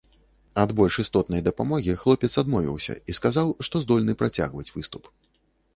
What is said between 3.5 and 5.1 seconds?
што здольны працягваць выступ.